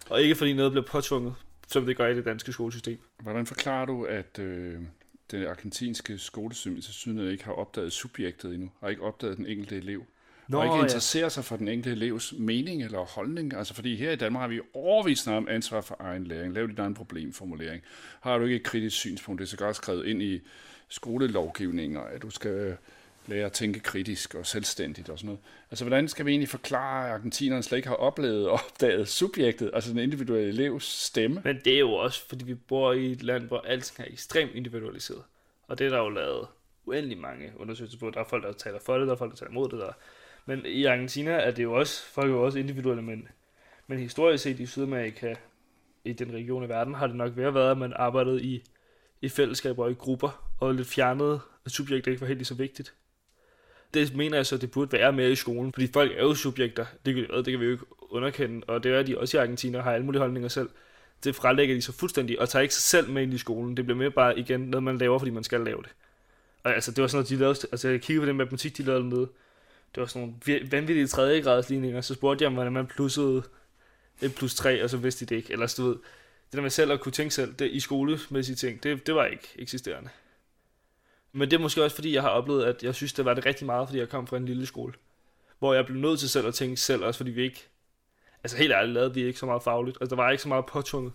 [0.09, 1.35] Og ikke fordi noget bliver påtvunget,
[1.67, 2.99] som det gør i det danske skolesystem.
[3.23, 4.79] Hvordan forklarer du, at øh,
[5.31, 9.75] det argentinske skolesystem til syden ikke har opdaget subjektet endnu, har ikke opdaget den enkelte
[9.75, 10.05] elev?
[10.47, 11.29] Nå, og ikke interesserer ja.
[11.29, 13.53] sig for den enkelte elevs mening eller holdning.
[13.53, 16.53] Altså fordi her i Danmark har vi overvist om ansvar for egen læring.
[16.53, 17.81] Lav din egen problemformulering.
[18.21, 20.39] Har du ikke et kritisk synspunkt, det er så godt skrevet ind i
[20.89, 22.77] skolelovgivninger, at du skal
[23.27, 25.41] lære at tænke kritisk og selvstændigt og sådan noget.
[25.71, 29.71] Altså, hvordan skal vi egentlig forklare, at argentinerne slet ikke har oplevet og opdaget subjektet,
[29.73, 31.41] altså den individuelle elevs stemme?
[31.43, 34.51] Men det er jo også, fordi vi bor i et land, hvor alt er ekstremt
[34.55, 35.23] individualiseret.
[35.67, 36.47] Og det er der jo lavet
[36.85, 38.09] uendelig mange undersøgelser på.
[38.09, 39.79] Der er folk, der taler for det, der er folk, der taler imod det.
[39.79, 39.91] Der.
[40.45, 43.27] Men i Argentina er det jo også, folk er jo også individuelle, men,
[43.87, 45.35] men historisk set i Sydamerika,
[46.03, 48.63] i den region i verden, har det nok været, at man arbejdede i,
[49.21, 52.93] i fællesskaber og i grupper, og lidt fjernet, at ikke var helt lige så vigtigt
[53.93, 56.85] det mener jeg så, det burde være mere i skolen, fordi folk er jo subjekter,
[57.05, 59.81] det kan, det kan vi jo ikke underkende, og det er de også i Argentina,
[59.81, 60.69] har alle mulige holdninger selv.
[61.23, 63.77] Det frelægger de så fuldstændig, og tager ikke sig selv med ind i skolen.
[63.77, 65.89] Det bliver mere bare igen noget, man laver, fordi man skal lave det.
[66.63, 68.83] Og altså, det var sådan noget, de lavede, altså jeg kiggede på den matematik, de
[68.83, 69.27] lavede med.
[69.95, 72.01] Det var sådan nogle vanvittige tredjegradsligninger, grads ligninger.
[72.01, 73.43] Så spurgte jeg, hvordan man plussede
[74.21, 75.53] et plus 3, og så vidste de det ikke.
[75.53, 75.95] Eller du ved,
[76.51, 79.25] det der med selv at kunne tænke selv, det i skolemæssige ting, det, det var
[79.25, 80.09] ikke eksisterende.
[81.37, 83.45] Men det er måske også fordi, jeg har oplevet, at jeg synes, det var det
[83.45, 84.93] rigtig meget, fordi jeg kom fra en lille skole.
[85.59, 87.67] Hvor jeg blev nødt til selv at tænke selv, også fordi vi ikke...
[88.43, 89.97] Altså helt ærligt lavede vi ikke så meget fagligt.
[90.01, 91.13] Altså der var ikke så meget påtunget.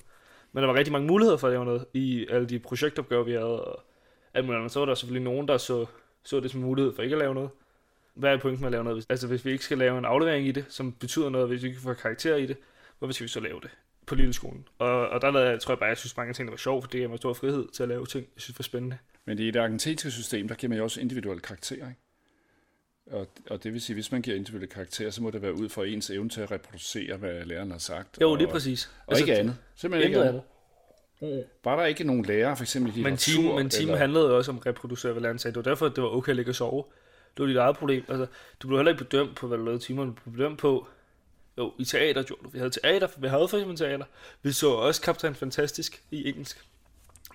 [0.52, 3.32] Men der var rigtig mange muligheder for at lave noget i alle de projektopgaver, vi
[3.32, 3.64] havde.
[3.64, 3.82] Og
[4.34, 4.72] alt muligt.
[4.72, 5.86] Så var der selvfølgelig nogen, der så,
[6.22, 7.50] så det som mulighed for ikke at lave noget.
[8.14, 9.06] Hvad er pointen med at lave noget?
[9.08, 11.68] Altså hvis vi ikke skal lave en aflevering i det, som betyder noget, hvis vi
[11.68, 12.56] ikke får karakter i det,
[12.98, 13.70] hvorfor skal vi så lave det
[14.06, 14.68] på lille skolen?
[14.78, 16.84] Og, og der lavede jeg, tror jeg bare, jeg synes mange ting, der var sjovt,
[16.84, 18.98] for det gav mig stor frihed til at lave ting, jeg synes var spændende.
[19.24, 22.00] Men i det argentinske system, der giver man jo også individuelle karakterer, ikke?
[23.06, 25.68] Og, og det vil sige, hvis man giver individuelle karakterer, så må det være ud
[25.68, 28.20] fra ens evne til at reproducere, hvad læreren har sagt.
[28.20, 28.90] Jo, lige præcis.
[29.06, 29.56] Og altså, ikke andet.
[29.76, 30.42] Simpelthen ikke andet.
[31.20, 31.44] andet.
[31.64, 33.98] Var der ikke nogen lærer, for eksempel i men team, men team eller?
[33.98, 35.54] handlede jo også om at reproducere, hvad læreren sagde.
[35.54, 36.84] Det var derfor, det var okay at ligge og sove.
[37.36, 38.04] Det var dit eget problem.
[38.08, 38.26] Altså,
[38.60, 40.10] du blev heller ikke bedømt på, hvad du lavede timerne.
[40.10, 40.86] Du blev bedømt på,
[41.58, 42.48] jo, i teater gjorde du.
[42.48, 44.04] Vi havde teater, vi havde for eksempel teater.
[44.42, 46.64] Vi så også Kaptajn Fantastisk i engelsk.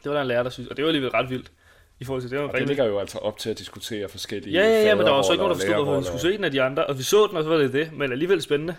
[0.03, 1.51] Det var der en lærer, der synes, og det var alligevel ret vildt
[1.99, 2.39] i forhold til det.
[2.39, 5.11] Og det ligger jo altså op til at diskutere forskellige Ja, ja, ja, men der
[5.11, 6.85] var så ikke nogen, der forstod, hvorfor vi skulle se den af de andre.
[6.85, 7.93] Og vi så den, og så var det det.
[7.93, 8.75] Men alligevel spændende,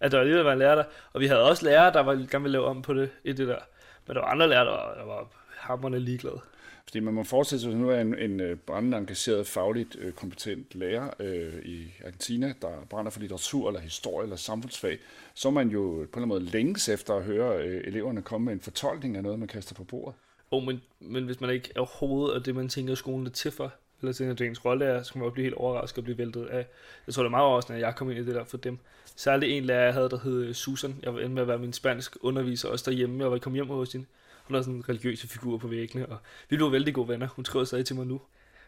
[0.00, 0.84] at der alligevel var en lærer der.
[1.12, 3.48] Og vi havde også lærere, der var gerne ville lave om på det, i det
[3.48, 3.58] der.
[4.06, 6.40] Men der var andre lærere, der var, der var hammerne ligeglade.
[6.84, 10.12] Fordi man må forestille sig, at nu er en, en øh, brændende engageret, fagligt øh,
[10.12, 14.98] kompetent lærer øh, i Argentina, der brænder for litteratur eller historie eller samfundsfag,
[15.34, 18.44] så man jo på en eller anden måde længes efter at høre øh, eleverne komme
[18.44, 20.14] med en fortolkning af noget, man kaster på bordet.
[20.56, 23.50] Oh, men, men hvis man ikke er overhovedet af det, man tænker, skolen er til
[23.50, 25.98] for, eller tænker, at det ens rolle er, så kan man jo blive helt overrasket
[25.98, 26.66] og blive væltet af.
[27.06, 28.78] Jeg tror, det er meget overraskende, at jeg kom ind i det der for dem.
[29.16, 30.96] Særligt en lærer, jeg havde, der hed Susan.
[31.02, 33.22] Jeg var inde med at være min spansk underviser, også derhjemme.
[33.24, 34.06] Jeg var kommet hjem hos hende.
[34.44, 37.28] Hun havde sådan en religiøse figur på væggene, og vi blev vældig gode venner.
[37.28, 38.20] Hun skriver stadig til mig nu.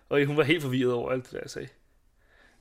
[0.08, 1.68] Og hun var helt forvirret over alt det, der jeg sagde.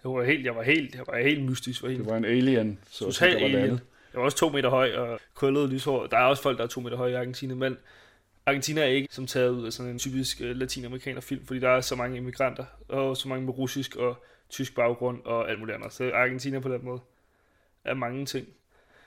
[0.03, 2.03] Jeg var helt, jeg var helt, jeg var helt mystisk for hende.
[2.03, 3.51] Det var en alien, så Total var alien.
[3.51, 3.79] landet.
[4.13, 6.07] Jeg var også to meter høj og krøllet lyshår.
[6.07, 7.77] Der er også folk, der er to meter høje i Argentina, men
[8.45, 11.69] Argentina er ikke som taget ud af sådan en typisk uh, latinamerikaner film, fordi der
[11.69, 15.75] er så mange immigranter, og så mange med russisk og tysk baggrund og alt muligt
[15.77, 15.93] andet.
[15.93, 16.99] Så Argentina på den måde
[17.83, 18.47] er mange ting.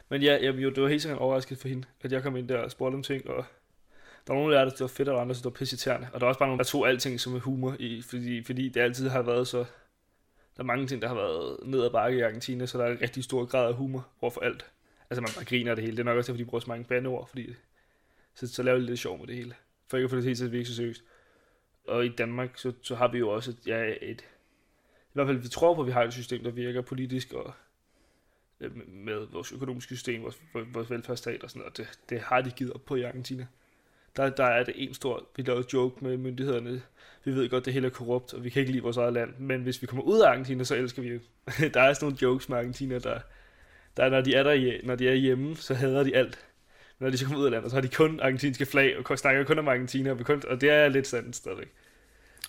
[0.09, 2.49] Men ja, jeg, jo, det var helt sikkert overrasket for hende, at jeg kom ind
[2.49, 3.45] der og spurgte om ting, og
[4.27, 6.09] der var nogle af der, det var fedt, og der andre, der var pissiterende.
[6.13, 8.69] Og der var også bare nogle, der tog alting som er humor, i, fordi, fordi
[8.69, 9.59] det altid har været så...
[10.57, 12.93] Der er mange ting, der har været ned ad bakke i Argentina, så der er
[12.93, 14.67] en rigtig stor grad af humor overfor alt.
[15.11, 15.97] Altså man bare griner det hele.
[15.97, 17.55] Det er nok også, fordi de bruger så mange bandeord, fordi
[18.39, 19.55] så, så laver vi lidt sjov med det hele.
[19.89, 21.05] For ikke at få det hele til at virke så seriøst.
[21.87, 25.39] Og i Danmark, så, så har vi jo også et, ja, et, i hvert fald
[25.39, 27.53] vi tror på, at vi har et system, der virker politisk og
[28.61, 31.77] øh, med vores økonomiske system, vores, vores velfærdsstat og sådan noget.
[31.77, 33.47] Det, det har de givet op på i Argentina.
[34.17, 36.83] Der, der er det en stor, vi laver joke med myndighederne.
[37.25, 39.35] Vi ved godt, det hele er korrupt, og vi kan ikke lide vores eget land.
[39.39, 41.09] Men hvis vi kommer ud af Argentina, så elsker vi
[41.75, 43.21] der er sådan nogle jokes med Argentina, der,
[43.97, 46.48] der når de er der, når de er hjemme, så hader de alt.
[46.99, 49.19] Men når de så kommer ud af landet, så har de kun argentinske flag, og
[49.19, 51.69] snakker kun om Argentina, og, kun, og det er lidt sandt stadigvæk.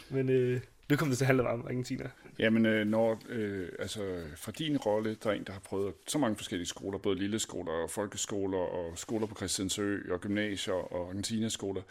[0.10, 2.10] Men øh, nu kommer det til at handle om Argentina.
[2.40, 6.18] Jamen, øh, når, øh, altså, fra din rolle, der er en, der har prøvet så
[6.18, 11.08] mange forskellige skoler, både lille skoler og folkeskoler, og skoler på Christiansø, og gymnasier og
[11.10, 11.82] Argentina-skoler.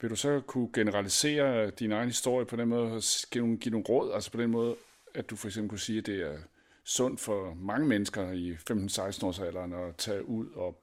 [0.00, 3.70] Vil du så kunne generalisere din egen historie på den måde, og give nogle, give
[3.70, 4.76] nogle råd, altså på den måde,
[5.14, 6.36] at du for eksempel kunne sige, at det er
[6.84, 10.80] sundt for mange mennesker i 15-16 års alderen at tage ud og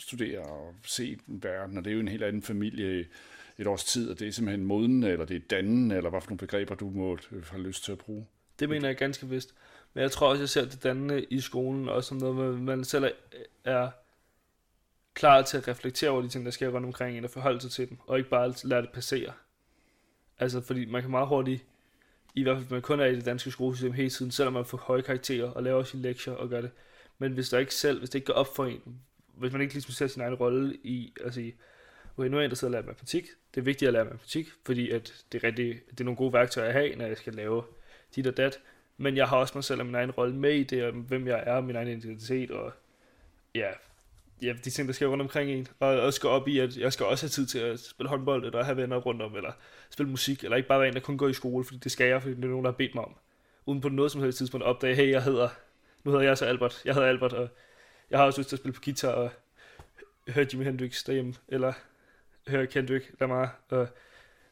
[0.00, 3.06] studere og se verden, og det er jo en helt anden familie
[3.58, 6.28] et års tid, og det er simpelthen moden, eller det er dannen, eller hvad for
[6.28, 8.26] nogle begreber, du må øh, have lyst til at bruge.
[8.58, 9.54] Det mener jeg ganske vist.
[9.94, 13.04] Men jeg tror også, jeg ser det dannende i skolen, også som noget, man selv
[13.04, 13.10] er,
[13.64, 13.90] er
[15.14, 17.70] klar til at reflektere over de ting, der sker rundt omkring en, og forholde sig
[17.70, 19.32] til dem, og ikke bare lade det passere.
[20.38, 21.64] Altså, fordi man kan meget hurtigt,
[22.34, 24.64] i hvert fald hvis man kun er i det danske skolesystem hele tiden, selvom man
[24.64, 26.70] får høje karakterer og laver sine lektier og gør det.
[27.18, 29.00] Men hvis der ikke selv, hvis det ikke går op for en,
[29.38, 31.56] hvis man ikke ligesom ser sin egen rolle i at sige,
[32.16, 33.26] okay, nu er jeg interesseret i at lære matematik.
[33.54, 36.32] Det er vigtigt at lære matematik, fordi at det, er rigtig, det er nogle gode
[36.32, 37.62] værktøjer at have, når jeg skal lave
[38.16, 38.60] dit og dat.
[38.96, 41.26] Men jeg har også mig selv og min egen rolle med i det, og hvem
[41.26, 42.72] jeg er, min egen identitet, og
[43.54, 43.70] ja,
[44.42, 45.68] ja, de ting, der sker rundt omkring en.
[45.80, 48.44] Og jeg skal op i, at jeg skal også have tid til at spille håndbold,
[48.44, 49.52] eller have venner rundt om, eller
[49.90, 52.06] spille musik, eller ikke bare være en, der kun går i skole, fordi det skal
[52.06, 53.14] jeg, fordi det er nogen, der har bedt mig om.
[53.66, 55.48] Uden på noget som helst tidspunkt at opdage, hey, jeg hedder,
[56.04, 57.48] nu hedder jeg så Albert, jeg hedder Albert, og
[58.10, 59.30] jeg har også lyst til at spille på guitar, og
[60.28, 61.72] høre Jimi Hendrix derhjemme, eller
[62.48, 63.88] høre Kendrick Lamar, og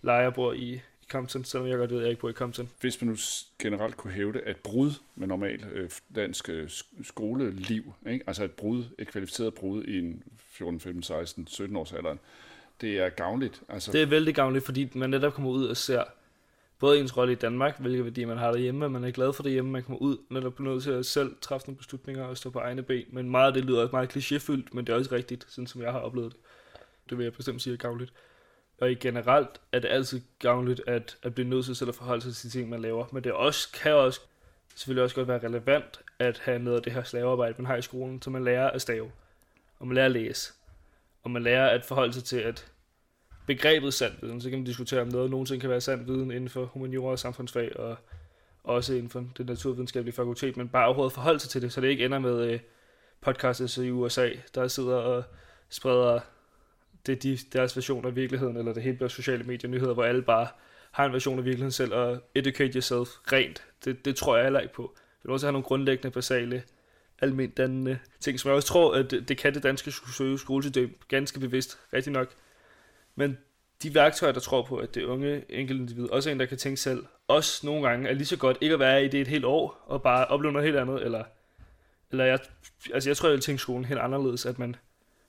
[0.02, 2.32] lege og bor i, i Compton, selvom jeg godt ved, at jeg ikke bor i
[2.32, 2.70] Compton.
[2.80, 3.16] Hvis man nu
[3.58, 6.70] generelt kunne hævde, at brud med normalt øh, dansk øh,
[7.02, 8.24] skoleliv, ikke?
[8.26, 12.18] altså et brud, et kvalificeret brud i en 14, 15, 16, 17 års alderen,
[12.80, 13.62] det er gavnligt.
[13.68, 13.92] Altså...
[13.92, 16.04] Det er vældig gavnligt, fordi man netop kommer ud og ser
[16.78, 19.52] både ens rolle i Danmark, hvilke værdier man har derhjemme, man er glad for det
[19.52, 22.36] hjemme, man kommer ud, når der på nødt til at selv træffe nogle beslutninger og
[22.36, 23.04] stå på egne ben.
[23.12, 25.82] Men meget af det lyder også meget klichéfyldt, men det er også rigtigt, sådan som
[25.82, 26.40] jeg har oplevet det.
[27.10, 28.12] Det vil jeg bestemt sige er gavnligt.
[28.80, 32.22] Og i generelt er det altid gavnligt at, at blive nødt til selv at forholde
[32.22, 33.06] sig til de ting, man laver.
[33.12, 34.20] Men det også, kan også
[34.74, 37.82] selvfølgelig også godt være relevant at have noget af det her slavearbejde, man har i
[37.82, 39.10] skolen, så man lærer at stave,
[39.78, 40.52] og man lærer at læse,
[41.22, 42.66] og man lærer at forholde sig til, at
[43.46, 46.48] begrebet sand viden, så kan man diskutere om noget nogensinde kan være sand viden inden
[46.48, 47.96] for humaniora og samfundsfag, og
[48.64, 51.88] også inden for det naturvidenskabelige fakultet, men bare overhovedet forholde sig til det, så det
[51.88, 52.60] ikke ender med øh,
[53.20, 55.24] podcastet i USA, der sidder og
[55.68, 56.20] spreder
[57.06, 60.22] det de, deres version af virkeligheden, eller det hele bliver sociale medier nyheder, hvor alle
[60.22, 60.48] bare
[60.90, 63.64] har en version af virkeligheden selv, og educate yourself rent.
[63.84, 64.94] Det, det tror jeg heller ikke på.
[64.96, 66.62] Vi vil også have nogle grundlæggende, basale,
[67.18, 69.90] almindelige ting, som jeg også tror, at det, det kan det danske
[70.36, 72.34] skolesystem ganske bevidst, rigtig nok.
[73.16, 73.38] Men
[73.82, 76.80] de værktøjer, der tror på, at det unge enkeltindivid, også er en, der kan tænke
[76.80, 79.44] selv, også nogle gange er lige så godt ikke at være i det et helt
[79.44, 81.24] år, og bare opleve noget helt andet, eller,
[82.10, 82.38] eller jeg,
[82.94, 84.76] altså jeg tror, jeg vil tænke skolen helt anderledes, at man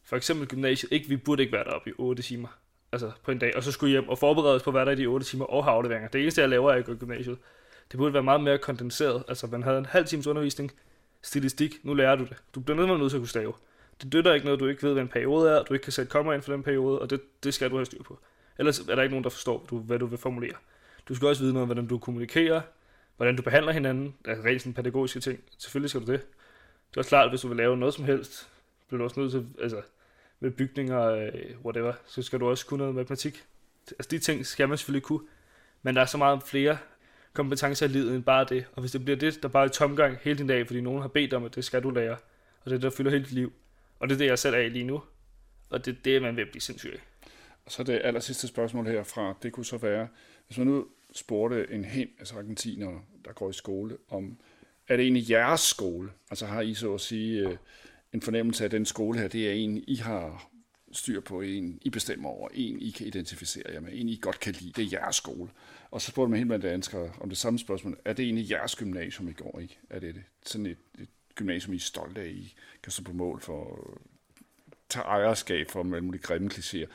[0.03, 2.47] for eksempel gymnasiet, ikke, vi burde ikke være deroppe i 8 timer
[2.91, 4.95] altså på en dag, og så skulle hjem og forberede os på hvad der i
[4.95, 6.09] de 8 timer og have afleveringer.
[6.09, 7.37] Det eneste, jeg laver, er at gå i gymnasiet.
[7.91, 9.23] Det burde være meget mere kondenseret.
[9.27, 10.71] Altså, man havde en halv times undervisning,
[11.21, 12.37] stilistik, nu lærer du det.
[12.55, 13.53] Du bliver nødt til at kunne stave.
[14.01, 16.11] Det dytter ikke noget, du ikke ved, hvad en periode er, du ikke kan sætte
[16.11, 18.19] kommer ind for den periode, og det, det skal du have styr på.
[18.59, 20.53] Ellers er der ikke nogen, der forstår, hvad du, hvad du vil formulere.
[21.09, 22.61] Du skal også vide noget om, hvordan du kommunikerer,
[23.17, 25.39] hvordan du behandler hinanden, altså rent sådan pædagogiske ting.
[25.57, 26.21] Selvfølgelig skal du det.
[26.89, 28.49] Det er også klart, at hvis du vil lave noget som helst,
[28.87, 29.81] bliver du også nødt til, altså,
[30.39, 31.31] med bygninger, øh,
[31.65, 33.43] whatever, så skal du også kunne noget matematik.
[33.91, 35.27] Altså de ting skal man selvfølgelig kunne,
[35.81, 36.77] men der er så meget flere
[37.33, 38.65] kompetencer i livet end bare det.
[38.73, 41.07] Og hvis det bliver det, der bare er tomgang hele din dag, fordi nogen har
[41.07, 42.17] bedt om, at det skal du lære,
[42.61, 43.53] og det er det, der fylder hele dit liv.
[43.99, 45.01] Og det er det, jeg selv er i lige nu.
[45.69, 47.29] Og det er det, man vil blive sindssyg af.
[47.65, 50.07] Og så det aller sidste spørgsmål herfra, det kunne så være,
[50.47, 54.37] hvis man nu spurgte en hen, altså argentiner, der går i skole, om,
[54.87, 56.11] er det egentlig jeres skole?
[56.29, 57.57] Altså har I så at sige øh,
[58.13, 60.49] en fornemmelse af, at den skole her, det er en, I har
[60.91, 64.39] styr på, en I bestemmer over, en I kan identificere jer med, en I godt
[64.39, 65.49] kan lide, det er jeres skole.
[65.91, 68.75] Og så spurgte man helt blandt danskere om det samme spørgsmål, er det egentlig jeres
[68.75, 69.77] gymnasium, I går i?
[69.89, 70.23] Er det, det?
[70.45, 73.97] sådan et, et gymnasium, I er stolte af, I kan stå på mål for at
[74.89, 76.87] tage ejerskab for alle mulige grimme klichéer.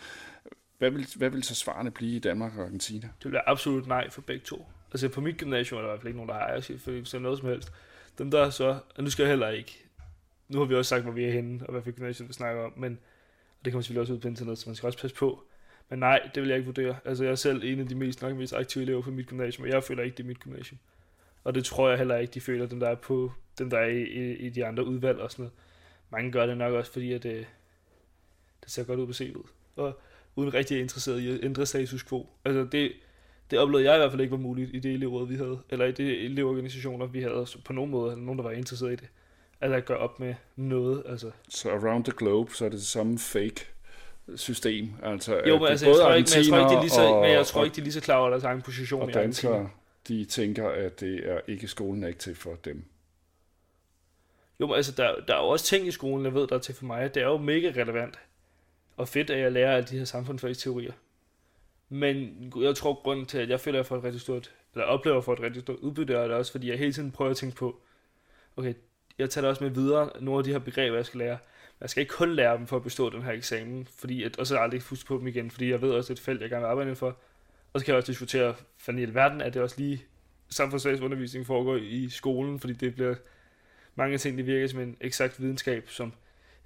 [0.78, 3.08] Hvad vil, hvad vil så svarene blive i Danmark og Argentina?
[3.22, 4.66] Det bliver absolut nej for begge to.
[4.92, 7.18] Altså på mit gymnasium er der i hvert fald ikke nogen, der har ejerskab for
[7.18, 7.72] noget som helst.
[8.18, 9.84] Dem der så, og nu skal jeg heller ikke,
[10.48, 12.62] nu har vi også sagt, hvor vi er henne, og hvad for gymnasium vi snakker
[12.62, 12.98] om, men
[13.62, 15.44] og det kommer selvfølgelig også ud på internet, så man skal også passe på.
[15.88, 16.96] Men nej, det vil jeg ikke vurdere.
[17.04, 19.64] Altså jeg er selv en af de mest nok mest aktive elever på mit gymnasium,
[19.64, 20.78] og jeg føler ikke, det er mit gymnasium.
[21.44, 23.86] Og det tror jeg heller ikke, de føler, dem der er på, dem der er
[23.86, 25.52] i, i, i de andre udvalg og sådan noget.
[26.10, 27.44] Mange gør det nok også, fordi at det, øh,
[28.64, 29.50] det ser godt ud på CV'et.
[29.76, 30.00] Og
[30.36, 32.26] uden rigtig interesseret i at ændre status quo.
[32.44, 32.92] Altså det,
[33.50, 35.86] det oplevede jeg i hvert fald ikke var muligt i det elevråd, vi havde, eller
[35.86, 39.08] i de elevorganisationer, vi havde på nogen måde, eller nogen, der var interesseret i det.
[39.60, 41.02] Altså at gøre op med noget.
[41.08, 41.30] Altså.
[41.48, 43.66] Så around the globe, så er det det samme fake
[44.36, 44.92] system.
[45.02, 47.02] Altså, jo, men, altså, jeg, tror ikke, men jeg tror ikke, de er lige så,
[47.02, 49.02] og, men jeg tror ikke, de er lige så klar over deres egen position.
[49.02, 49.70] Og danskere,
[50.08, 52.84] de tænker, at det er ikke skolen er ikke til for dem.
[54.60, 56.60] Jo, men altså, der, der er jo også ting i skolen, jeg ved, der er
[56.60, 57.14] til for mig.
[57.14, 58.18] Det er jo mega relevant
[58.96, 60.92] og fedt, at jeg lærer alle de her samfundsfagsteorier.
[61.88, 64.84] Men jeg tror, grunden til, at jeg føler, at jeg får et rigtig stort, eller
[64.84, 67.36] oplever for et rigtig stort udbytte, er det også, fordi jeg hele tiden prøver at
[67.36, 67.80] tænke på,
[68.56, 68.74] okay,
[69.18, 71.38] jeg tager det også med videre, nogle af de her begreber, jeg skal lære.
[71.80, 74.46] Jeg skal ikke kun lære dem for at bestå den her eksamen, fordi at, og
[74.46, 76.40] så aldrig fuske på dem igen, fordi jeg ved også, at det er et felt,
[76.40, 77.16] jeg gerne vil arbejde for.
[77.72, 80.04] Og så kan jeg også diskutere, for i verden, at det også lige
[80.48, 83.14] samfundsfagsundervisning foregår i skolen, fordi det bliver
[83.94, 86.12] mange ting, det virker som en eksakt videnskab, som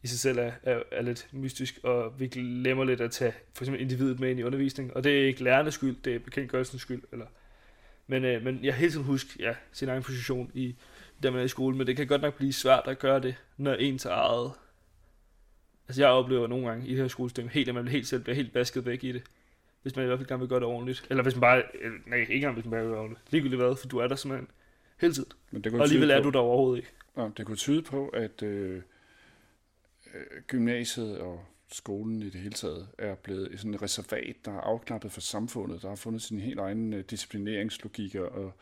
[0.03, 3.65] i sig selv er, er, er lidt mystisk, og vi glemmer lidt at tage for
[3.65, 6.83] eksempel individet med ind i undervisning, og det er ikke lærernes skyld, det er bekendtgørelsens
[6.83, 7.27] skyld, eller
[8.07, 10.75] men, øh, men jeg hele tiden huske ja, sin egen position i,
[11.23, 13.35] der man er i skole, men det kan godt nok blive svært at gøre det,
[13.57, 14.53] når ens eget.
[15.89, 18.37] Altså jeg oplever nogle gange i det her skolesystem, helt, at man helt selv bliver
[18.37, 19.23] helt basket væk i det.
[19.87, 21.07] Hvis man i hvert fald gerne vil gøre det ordentligt.
[21.11, 21.63] Eller hvis man bare,
[22.07, 23.33] nej, ikke engang hvis man bare vil gøre det ordentligt.
[23.33, 24.49] Ligegyldigt hvad, for du er der simpelthen
[25.01, 25.33] hele tiden.
[25.51, 26.93] Men det og alligevel er du der overhovedet ikke.
[27.17, 28.83] Ja, det kunne tyde på, at øh,
[30.15, 34.61] øh, gymnasiet og skolen i det hele taget er blevet sådan en reservat, der er
[34.61, 35.83] afklappet for samfundet.
[35.83, 38.53] Der har fundet sin helt egen øh, disciplineringslogikker og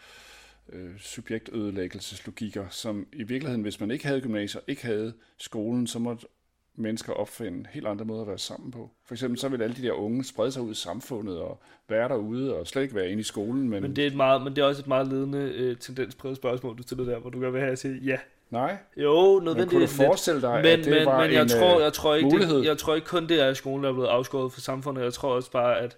[0.73, 6.27] øh, subjektødelæggelseslogikker, som i virkeligheden, hvis man ikke havde gymnasier, ikke havde skolen, så måtte
[6.75, 8.91] mennesker opfinde helt andre måder at være sammen på.
[9.05, 12.09] For eksempel så vil alle de der unge sprede sig ud i samfundet og være
[12.09, 13.69] derude og slet ikke være inde i skolen.
[13.69, 16.37] Men, men, det, er et meget, men det er også et meget ledende øh, tendenspræget
[16.37, 18.17] spørgsmål, du stiller der, hvor du gerne vil have at sige ja.
[18.51, 18.77] Nej.
[18.97, 19.57] Jo, nødvendigvis.
[19.57, 21.83] Men kunne du forestille dig, men, at det men, var men jeg en tror, øh,
[21.83, 22.59] jeg tror ikke, mulighed?
[22.59, 25.03] Det, jeg tror ikke kun det er, at skolen er blevet afskåret fra samfundet.
[25.03, 25.97] Jeg tror også bare, at,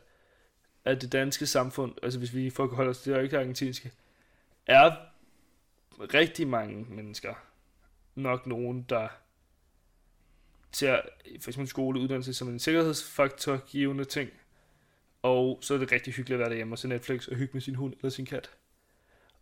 [0.84, 3.90] at det danske samfund, altså hvis vi får holde os til det ikke argentinske,
[4.66, 4.90] er
[6.14, 7.34] rigtig mange mennesker
[8.14, 9.08] nok nogen, der
[10.76, 11.00] ser
[11.40, 14.30] for eksempel skole uddannelse som en sikkerhedsfaktor givende ting,
[15.22, 17.60] og så er det rigtig hyggeligt at være derhjemme og se Netflix og hygge med
[17.60, 18.50] sin hund eller sin kat.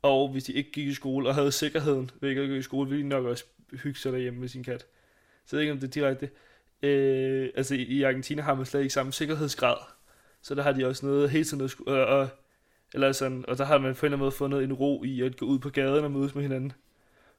[0.03, 2.63] Og hvis de ikke gik i skole og havde sikkerheden ved ikke at gå i
[2.63, 4.87] skole, ville de nok også hygge sig derhjemme med sin kat.
[5.47, 6.31] Så jeg ved ikke, om det er direkte.
[6.83, 9.77] Øh, altså i Argentina har man slet ikke samme sikkerhedsgrad.
[10.43, 12.29] Så der har de også noget hele tiden noget, øh, og, og,
[12.95, 15.21] eller sådan, og der har man på en eller anden måde fundet en ro i
[15.23, 16.73] at gå ud på gaden og mødes med hinanden.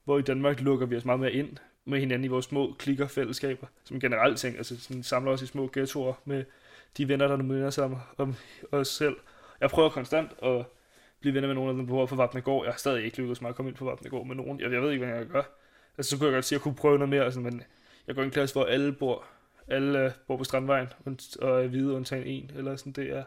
[0.04, 3.08] Hvor i Danmark lukker vi os meget mere ind med hinanden i vores små klikker
[3.08, 6.44] fællesskaber, som generelt ting, altså sådan samler os i små ghettoer med
[6.98, 8.36] de venner, der nu minder sig om, om
[8.72, 9.16] os selv.
[9.62, 10.66] Jeg prøver konstant at
[11.20, 12.66] blive venner med nogle af dem, på bor på Vapnegård.
[12.66, 14.60] Jeg har stadig ikke lykkedes mig at komme ind på Vapnegård med nogen.
[14.60, 15.44] Jeg, jeg ved ikke, hvad jeg gør.
[15.98, 17.64] Altså, så kunne jeg godt sige, at jeg kunne prøve noget mere, altså, men
[18.08, 19.26] jeg går i en klasse, hvor alle bor,
[19.68, 20.88] alle øh, bor på Strandvejen,
[21.42, 23.24] og er hvide undtagen en, eller sådan, det er,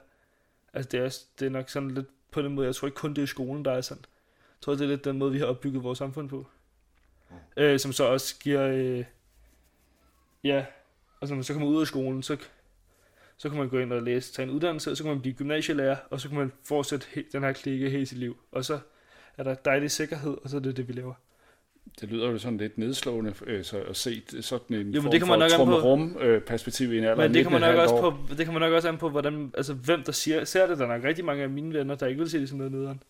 [0.73, 3.15] altså, det er, det er nok sådan lidt på den måde, jeg tror ikke kun
[3.15, 4.05] det er skolen, der er sådan.
[4.39, 6.47] Jeg tror, det er lidt den måde, vi har opbygget vores samfund på.
[7.57, 9.05] Øh, som så også giver, øh,
[10.45, 10.65] ja,
[11.23, 12.37] altså når man så kommer ud af skolen, så
[13.39, 15.35] så kan man gå ind og læse, tage en uddannelse, og så kan man blive
[15.35, 18.37] gymnasielærer, og så kan man fortsætte den her klikke hele sit liv.
[18.53, 18.79] Og så
[19.37, 21.15] er der dejlig sikkerhed, og så er det det, vi laver.
[22.01, 25.21] Det lyder jo sådan lidt nedslående øh, så at se sådan en jo, form det
[25.21, 27.77] kan man for nok rum øh, perspektiv i en alder Men det kan man nok
[27.77, 30.67] også på, det kan man nok også an på, hvordan, altså, hvem der siger, ser
[30.67, 30.79] det.
[30.79, 32.73] Der er nok rigtig mange af mine venner, der ikke vil se det som noget
[32.73, 33.03] nederen.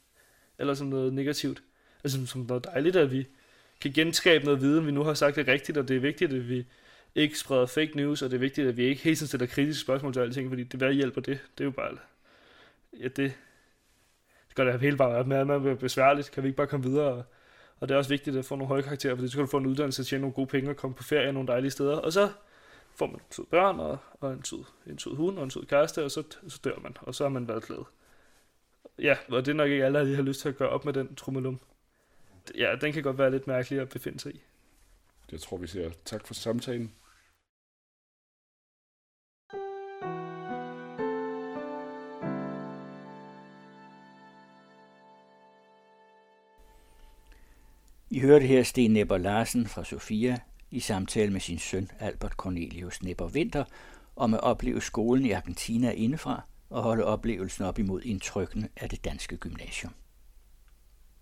[0.59, 1.63] Eller som noget negativt.
[2.05, 3.27] Altså som noget dejligt, at vi
[3.81, 6.49] kan genskabe noget viden, vi nu har sagt det rigtigt, og det er vigtigt, at
[6.49, 6.67] vi
[7.15, 9.81] ikke spreder fake news, og det er vigtigt, at vi ikke hele tiden stiller kritiske
[9.81, 11.39] spørgsmål til alting, fordi det hvad hjælper det?
[11.59, 11.97] Det er jo bare
[13.01, 13.33] ja, det
[14.49, 16.31] skal det hele bare med, at man bliver besværligt.
[16.31, 17.13] Kan vi ikke bare komme videre?
[17.13, 17.25] Og,
[17.81, 19.57] og det er også vigtigt at få nogle høje karakterer, for så kan du få
[19.57, 21.97] en uddannelse, tjene nogle gode penge og komme på ferie nogle dejlige steder.
[21.97, 22.29] Og så
[22.97, 26.05] får man søde børn og, og en, sød, en sød hund og en sød kæreste,
[26.05, 27.85] og så, så dør man, og så har man været glad.
[28.99, 30.85] Ja, og det er nok ikke alle, der lige har lyst til at gøre op
[30.85, 31.61] med den trummelum.
[32.55, 34.43] Ja, den kan godt være lidt mærkelig at befinde sig i.
[35.31, 35.91] Det tror vi siger.
[36.05, 36.93] Tak for samtalen.
[48.11, 50.39] I hørte her Sten Nepper Larsen fra Sofia
[50.71, 53.65] i samtale med sin søn Albert Cornelius Nepper Winter
[54.17, 59.05] om at opleve skolen i Argentina indefra og holde oplevelsen op imod indtrykkene af det
[59.05, 59.93] danske gymnasium.